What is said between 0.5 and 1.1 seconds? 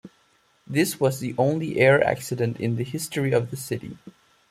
This